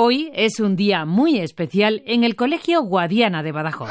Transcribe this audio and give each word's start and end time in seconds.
Hoy 0.00 0.30
es 0.32 0.60
un 0.60 0.76
día 0.76 1.04
muy 1.04 1.38
especial 1.38 2.04
en 2.06 2.22
el 2.22 2.36
Colegio 2.36 2.82
Guadiana 2.82 3.42
de 3.42 3.50
Badajoz. 3.50 3.90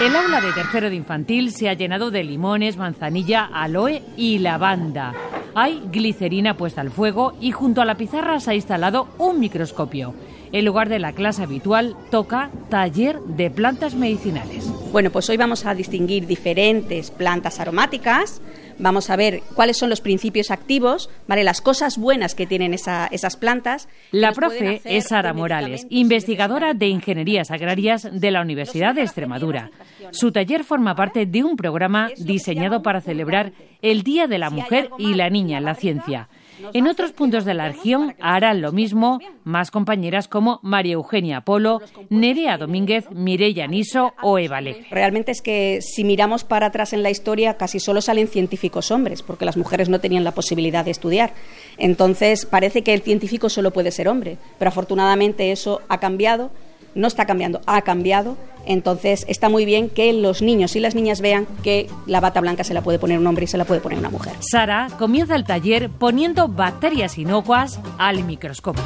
El 0.00 0.14
aula 0.14 0.40
de 0.40 0.52
tercero 0.52 0.88
de 0.88 0.94
infantil 0.94 1.50
se 1.50 1.68
ha 1.68 1.72
llenado 1.74 2.12
de 2.12 2.22
limones, 2.22 2.76
manzanilla, 2.76 3.50
aloe 3.52 4.00
y 4.16 4.38
lavanda. 4.38 5.12
Hay 5.56 5.82
glicerina 5.90 6.56
puesta 6.56 6.82
al 6.82 6.92
fuego 6.92 7.32
y 7.40 7.50
junto 7.50 7.82
a 7.82 7.84
la 7.84 7.96
pizarra 7.96 8.38
se 8.38 8.52
ha 8.52 8.54
instalado 8.54 9.08
un 9.18 9.40
microscopio. 9.40 10.14
En 10.52 10.66
lugar 10.66 10.90
de 10.90 10.98
la 10.98 11.12
clase 11.12 11.42
habitual, 11.42 11.96
toca 12.10 12.50
taller 12.68 13.18
de 13.20 13.50
plantas 13.50 13.94
medicinales. 13.94 14.70
Bueno, 14.92 15.10
pues 15.10 15.30
hoy 15.30 15.38
vamos 15.38 15.64
a 15.64 15.74
distinguir 15.74 16.26
diferentes 16.26 17.10
plantas 17.10 17.58
aromáticas, 17.58 18.42
vamos 18.78 19.08
a 19.08 19.16
ver 19.16 19.42
cuáles 19.54 19.78
son 19.78 19.88
los 19.88 20.02
principios 20.02 20.50
activos, 20.50 21.08
¿vale? 21.26 21.44
las 21.44 21.62
cosas 21.62 21.96
buenas 21.96 22.34
que 22.34 22.46
tienen 22.46 22.74
esas 22.74 23.36
plantas. 23.36 23.88
La 24.10 24.32
profe 24.32 24.82
es 24.84 25.08
Sara 25.08 25.32
Morales, 25.32 25.86
investigadora 25.88 26.74
de 26.74 26.88
Ingenierías 26.88 27.50
Agrarias 27.50 28.08
de 28.12 28.30
la 28.30 28.42
Universidad 28.42 28.94
de 28.94 29.02
Extremadura. 29.02 29.70
Su 30.10 30.32
taller 30.32 30.64
forma 30.64 30.94
parte 30.94 31.24
de 31.24 31.42
un 31.42 31.56
programa 31.56 32.10
diseñado 32.18 32.82
para 32.82 33.00
celebrar 33.00 33.52
el 33.80 34.02
Día 34.02 34.26
de 34.26 34.38
la 34.38 34.50
Mujer 34.50 34.90
y 34.98 35.14
la 35.14 35.30
Niña 35.30 35.56
en 35.56 35.64
la 35.64 35.74
Ciencia. 35.74 36.28
En 36.72 36.86
otros 36.86 37.12
puntos 37.12 37.44
de 37.44 37.54
la 37.54 37.68
región 37.68 38.14
harán 38.20 38.60
lo 38.60 38.72
mismo 38.72 39.20
más 39.44 39.70
compañeras 39.70 40.28
como 40.28 40.60
María 40.62 40.94
Eugenia 40.94 41.42
Polo, 41.42 41.80
Nerea 42.10 42.58
Domínguez, 42.58 43.10
Mireya 43.10 43.66
Niso 43.66 44.14
o 44.22 44.38
Eva 44.38 44.60
Realmente 44.90 45.32
es 45.32 45.42
que 45.42 45.80
si 45.80 46.04
miramos 46.04 46.44
para 46.44 46.66
atrás 46.66 46.92
en 46.92 47.02
la 47.02 47.10
historia 47.10 47.56
casi 47.56 47.80
solo 47.80 48.00
salen 48.00 48.28
científicos 48.28 48.90
hombres, 48.90 49.22
porque 49.22 49.44
las 49.44 49.56
mujeres 49.56 49.88
no 49.88 50.00
tenían 50.00 50.24
la 50.24 50.32
posibilidad 50.32 50.84
de 50.84 50.90
estudiar. 50.90 51.32
Entonces 51.78 52.46
parece 52.46 52.82
que 52.82 52.94
el 52.94 53.02
científico 53.02 53.48
solo 53.48 53.72
puede 53.72 53.90
ser 53.90 54.08
hombre, 54.08 54.38
pero 54.58 54.68
afortunadamente 54.68 55.52
eso 55.52 55.80
ha 55.88 55.98
cambiado 55.98 56.50
no 56.94 57.06
está 57.08 57.26
cambiando, 57.26 57.60
ha 57.66 57.82
cambiado. 57.82 58.36
Entonces 58.64 59.24
está 59.28 59.48
muy 59.48 59.64
bien 59.64 59.88
que 59.88 60.12
los 60.12 60.40
niños 60.40 60.76
y 60.76 60.80
las 60.80 60.94
niñas 60.94 61.20
vean 61.20 61.46
que 61.64 61.88
la 62.06 62.20
bata 62.20 62.40
blanca 62.40 62.62
se 62.62 62.74
la 62.74 62.82
puede 62.82 62.98
poner 62.98 63.18
un 63.18 63.26
hombre 63.26 63.44
y 63.44 63.48
se 63.48 63.58
la 63.58 63.64
puede 63.64 63.80
poner 63.80 63.98
una 63.98 64.10
mujer. 64.10 64.34
Sara 64.40 64.88
comienza 64.98 65.34
el 65.34 65.44
taller 65.44 65.90
poniendo 65.90 66.46
bacterias 66.48 67.18
inocuas 67.18 67.80
al 67.98 68.22
microscopio. 68.24 68.84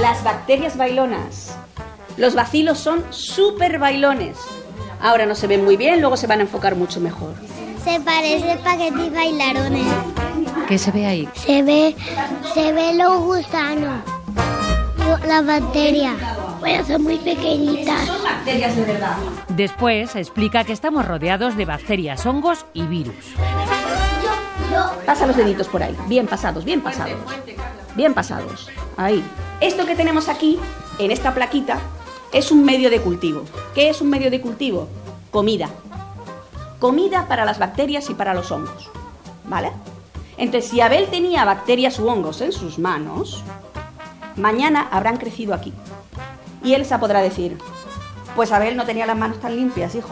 Las 0.00 0.22
bacterias 0.24 0.76
bailonas. 0.76 1.56
Los 2.16 2.34
bacilos 2.34 2.78
son 2.78 3.04
súper 3.10 3.78
bailones. 3.78 4.36
Ahora 5.00 5.26
no 5.26 5.34
se 5.34 5.46
ven 5.46 5.64
muy 5.64 5.76
bien, 5.76 6.00
luego 6.00 6.16
se 6.16 6.26
van 6.26 6.40
a 6.40 6.42
enfocar 6.42 6.74
mucho 6.74 7.00
mejor. 7.00 7.34
Se 7.84 8.00
parece 8.00 8.52
espaguetis 8.52 9.12
bailarones. 9.12 9.86
¿Qué 10.68 10.78
se 10.78 10.90
ve 10.90 11.06
ahí? 11.06 11.28
Se 11.34 11.62
ve, 11.62 11.94
se 12.52 12.72
ve 12.72 12.94
los 12.94 13.20
gusanos, 13.20 14.00
la 15.26 15.42
bacteria. 15.42 16.16
Bueno, 16.58 16.84
son 16.84 17.02
muy 17.02 17.18
pequeñitas. 17.18 18.06
Son 18.06 18.22
bacterias 18.22 18.74
de 18.74 18.84
verdad. 18.84 19.16
Después 19.48 20.16
explica 20.16 20.64
que 20.64 20.72
estamos 20.72 21.06
rodeados 21.06 21.56
de 21.56 21.66
bacterias, 21.66 22.26
hongos 22.26 22.66
y 22.72 22.82
virus. 22.82 23.36
Pasa 25.06 25.26
los 25.26 25.36
deditos 25.36 25.68
por 25.68 25.82
ahí, 25.82 25.96
bien 26.08 26.26
pasados, 26.26 26.64
bien 26.64 26.80
pasados. 26.80 27.16
Bien 27.94 28.12
pasados. 28.12 28.68
Ahí. 28.96 29.24
Esto 29.60 29.86
que 29.86 29.94
tenemos 29.94 30.28
aquí, 30.28 30.58
en 30.98 31.12
esta 31.12 31.32
plaquita, 31.32 31.78
es 32.32 32.50
un 32.50 32.64
medio 32.64 32.90
de 32.90 33.00
cultivo. 33.00 33.44
¿Qué 33.74 33.88
es 33.88 34.00
un 34.00 34.10
medio 34.10 34.30
de 34.30 34.40
cultivo? 34.40 34.88
Comida. 35.30 35.68
Comida 36.80 37.26
para 37.28 37.44
las 37.44 37.58
bacterias 37.58 38.10
y 38.10 38.14
para 38.14 38.34
los 38.34 38.50
hongos. 38.50 38.90
¿Vale? 39.44 39.70
Entonces, 40.38 40.70
si 40.70 40.80
Abel 40.80 41.06
tenía 41.08 41.44
bacterias 41.44 41.98
u 41.98 42.08
hongos 42.08 42.40
en 42.40 42.52
sus 42.52 42.78
manos, 42.78 43.42
mañana 44.36 44.88
habrán 44.90 45.16
crecido 45.16 45.54
aquí. 45.54 45.72
Y 46.62 46.74
Elsa 46.74 47.00
podrá 47.00 47.22
decir, 47.22 47.58
pues 48.34 48.52
Abel 48.52 48.76
no 48.76 48.84
tenía 48.84 49.06
las 49.06 49.16
manos 49.16 49.40
tan 49.40 49.56
limpias, 49.56 49.94
hijo. 49.94 50.10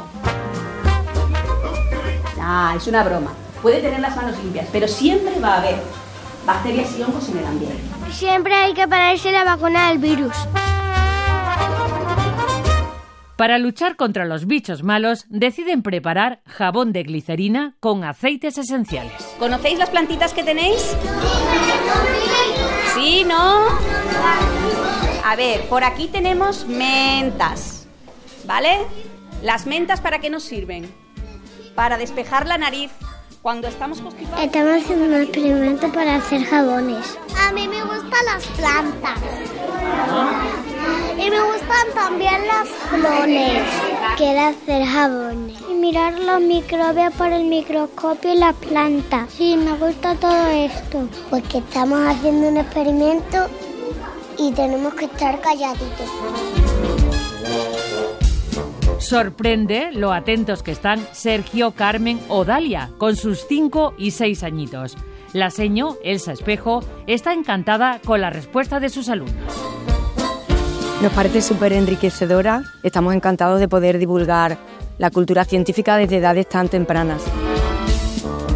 Ah, 2.41 2.75
es 2.77 2.87
una 2.87 3.03
broma. 3.03 3.33
Puede 3.63 3.81
tener 3.81 4.01
las 4.01 4.17
manos 4.17 4.37
limpias, 4.39 4.67
pero 4.71 4.89
siempre 4.89 5.39
va 5.41 5.55
a 5.55 5.59
haber 5.59 5.77
bacterias 6.47 6.97
y 6.99 7.03
hongos 7.03 7.29
en 7.29 7.39
el 7.39 7.47
ambiente. 7.47 7.83
Siempre 8.13 8.55
hay 8.55 8.75
que 8.75 8.87
pararse 8.87 9.33
la 9.33 9.45
vacuna 9.45 9.89
del 9.89 9.99
virus. 9.99 10.35
Para 13.37 13.59
luchar 13.59 13.97
contra 13.97 14.25
los 14.27 14.47
bichos 14.47 14.85
malos, 14.85 15.27
deciden 15.29 15.83
preparar 15.83 16.41
jabón 16.47 16.93
de 16.93 17.03
glicerina 17.03 17.75
con 17.81 18.05
aceites 18.05 18.59
esenciales. 18.59 19.35
¿Conocéis 19.41 19.77
las 19.77 19.91
plantitas 19.91 20.33
que 20.33 20.45
tenéis? 20.45 20.97
¿Sí? 22.95 23.25
¿No? 23.27 23.67
A 25.25 25.35
ver, 25.37 25.63
por 25.63 25.83
aquí 25.83 26.07
tenemos 26.07 26.67
mentas, 26.69 27.89
¿vale? 28.47 28.79
¿Las 29.43 29.67
mentas 29.67 30.01
para 30.01 30.21
qué 30.21 30.31
nos 30.31 30.45
sirven? 30.45 30.89
Para 31.75 31.99
despejar 31.99 32.47
la 32.47 32.57
nariz 32.57 32.93
cuando 33.43 33.67
estamos 33.67 34.01
constipados. 34.01 34.45
Estamos 34.45 34.81
haciendo 34.81 35.07
un 35.07 35.15
experimento 35.23 35.93
para 35.93 36.17
hacer 36.17 36.45
jabones. 36.45 37.19
A 37.49 37.53
mí 37.53 37.67
me 37.67 37.83
gustan 37.83 38.25
las 38.27 38.47
plantas. 38.47 39.19
Y 41.25 41.31
me 41.31 41.41
gustan 41.41 41.87
también 41.95 42.47
las 42.47 42.69
flores. 42.69 43.63
Quiero 44.19 44.41
hacer 44.41 44.85
jabones. 44.85 45.59
Y 45.71 45.75
mirar 45.75 46.19
los 46.19 46.41
microbios 46.43 47.15
por 47.15 47.33
el 47.33 47.45
microscopio 47.45 48.35
y 48.35 48.37
las 48.37 48.55
plantas. 48.57 49.33
Sí, 49.33 49.57
me 49.57 49.73
gusta 49.73 50.17
todo 50.17 50.49
esto. 50.49 51.09
Porque 51.31 51.59
estamos 51.59 51.99
haciendo 52.07 52.49
un 52.49 52.59
experimento 52.59 53.49
y 54.37 54.53
tenemos 54.53 54.93
que 54.95 55.07
estar 55.07 55.41
calladitos. 55.41 56.11
Sorprende 58.99 59.93
lo 59.93 60.13
atentos 60.13 60.63
que 60.63 60.73
están 60.73 61.07
Sergio, 61.13 61.71
Carmen 61.71 62.21
o 62.29 62.45
Dalia 62.45 62.91
con 62.99 63.17
sus 63.17 63.47
5 63.49 63.95
y 63.97 64.11
6 64.11 64.43
añitos. 64.43 64.97
La 65.33 65.51
seño, 65.51 65.97
Elsa 66.05 66.33
Espejo, 66.33 66.85
está 67.07 67.33
encantada 67.33 67.99
con 68.05 68.21
la 68.21 68.29
respuesta 68.29 68.79
de 68.79 68.91
sus 68.91 69.09
alumnos. 69.09 69.74
Nos 71.03 71.13
parece 71.13 71.43
súper 71.43 71.73
enriquecedora. 71.73 72.63
Estamos 72.83 73.15
encantados 73.15 73.61
de 73.61 73.69
poder 73.69 73.99
divulgar 73.99 74.57
la 74.99 75.11
cultura 75.11 75.45
científica 75.45 75.97
desde 75.97 76.19
edades 76.19 76.49
tan 76.49 76.69
tempranas. 76.69 77.23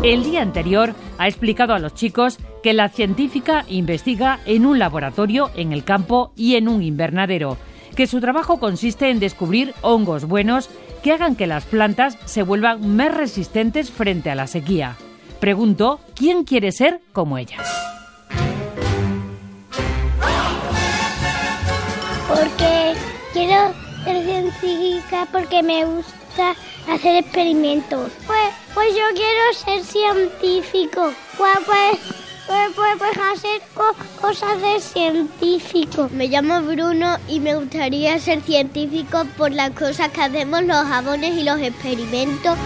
El 0.02 0.22
día 0.22 0.42
anterior 0.42 0.94
ha 1.18 1.26
explicado 1.26 1.74
a 1.74 1.78
los 1.78 1.94
chicos 1.94 2.38
que 2.62 2.72
la 2.72 2.88
científica 2.88 3.64
investiga 3.68 4.38
en 4.46 4.64
un 4.64 4.78
laboratorio, 4.78 5.50
en 5.56 5.72
el 5.72 5.84
campo 5.84 6.32
y 6.36 6.54
en 6.54 6.68
un 6.68 6.82
invernadero, 6.82 7.56
que 7.96 8.06
su 8.06 8.20
trabajo 8.20 8.58
consiste 8.58 9.10
en 9.10 9.18
descubrir 9.18 9.74
hongos 9.82 10.24
buenos 10.24 10.70
que 11.02 11.12
hagan 11.12 11.34
que 11.34 11.48
las 11.48 11.64
plantas 11.64 12.16
se 12.24 12.44
vuelvan 12.44 12.96
más 12.96 13.14
resistentes 13.14 13.90
frente 13.90 14.30
a 14.30 14.36
la 14.36 14.46
sequía. 14.46 14.96
Pregunto, 15.40 16.00
¿quién 16.14 16.44
quiere 16.44 16.72
ser 16.72 17.00
como 17.12 17.38
ella? 17.38 17.58
Científica 24.60 25.26
porque 25.30 25.62
me 25.62 25.84
gusta 25.84 26.54
hacer 26.88 27.16
experimentos. 27.16 28.10
Pues, 28.26 28.54
pues 28.74 28.88
yo 28.94 29.04
quiero 29.14 29.52
ser 29.54 29.84
científico. 29.84 31.12
Pues, 31.36 31.58
pues, 31.66 31.98
pues, 32.74 32.96
pues, 32.98 33.18
hacer 33.32 33.60
cosas 34.20 34.60
de 34.60 34.80
científico. 34.80 36.08
Me 36.12 36.28
llamo 36.28 36.62
Bruno 36.62 37.18
y 37.28 37.40
me 37.40 37.54
gustaría 37.56 38.18
ser 38.18 38.42
científico 38.42 39.24
por 39.36 39.52
las 39.52 39.70
cosas 39.70 40.08
que 40.08 40.22
hacemos 40.22 40.62
los 40.62 40.84
jabones 40.86 41.36
y 41.36 41.42
los 41.42 41.60
experimentos 41.60 42.56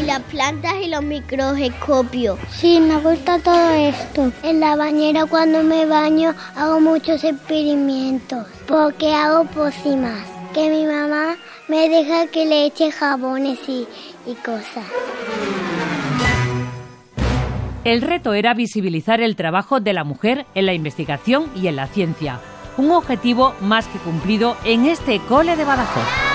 y 0.00 0.06
las 0.06 0.20
plantas 0.20 0.74
y 0.82 0.88
los 0.88 1.02
microscopios. 1.02 2.38
Sí, 2.50 2.80
me 2.80 2.98
gusta 2.98 3.38
todo 3.38 3.70
esto. 3.70 4.32
En 4.42 4.60
la 4.60 4.76
bañera 4.76 5.26
cuando 5.26 5.62
me 5.62 5.84
baño 5.84 6.34
hago 6.56 6.80
muchos 6.80 7.22
experimentos 7.24 8.46
porque 8.66 9.12
hago 9.12 9.44
pócimas. 9.44 10.37
Que 10.58 10.70
mi 10.70 10.86
mamá 10.86 11.36
me 11.68 11.88
deja 11.88 12.26
que 12.26 12.44
le 12.44 12.66
eche 12.66 12.90
jabones 12.90 13.60
y, 13.68 13.86
y 14.26 14.34
cosas. 14.34 14.84
El 17.84 18.02
reto 18.02 18.34
era 18.34 18.54
visibilizar 18.54 19.20
el 19.20 19.36
trabajo 19.36 19.78
de 19.78 19.92
la 19.92 20.02
mujer 20.02 20.46
en 20.56 20.66
la 20.66 20.74
investigación 20.74 21.48
y 21.54 21.68
en 21.68 21.76
la 21.76 21.86
ciencia, 21.86 22.40
un 22.76 22.90
objetivo 22.90 23.54
más 23.60 23.86
que 23.86 24.00
cumplido 24.00 24.56
en 24.64 24.86
este 24.86 25.20
cole 25.28 25.54
de 25.54 25.64
Badajoz. 25.64 26.27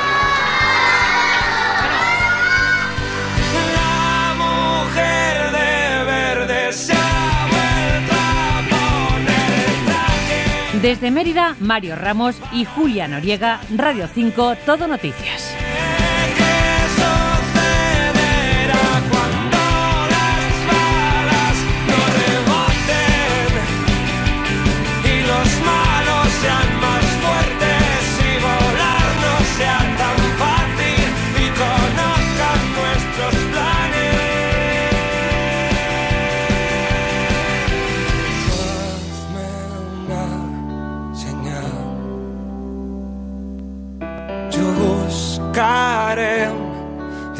Desde 10.83 11.11
Mérida, 11.11 11.55
Mario 11.61 11.95
Ramos 11.95 12.35
y 12.51 12.65
Julia 12.65 13.07
Noriega, 13.07 13.61
Radio 13.73 14.09
5, 14.13 14.57
Todo 14.65 14.85
Noticias. 14.85 15.55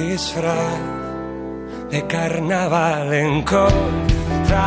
disfraz 0.03 0.81
de 1.89 2.01
carnaval 2.07 3.13
encontraré. 3.13 4.63